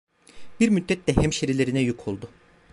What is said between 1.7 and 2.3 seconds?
yük oldu.